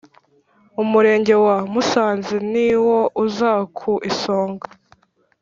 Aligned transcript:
umurenge 0.81 1.33
wa 1.45 1.57
musanze 1.71 2.35
niwo 2.51 2.99
uza 3.23 3.51
ku 3.77 3.91
isonga 4.09 4.67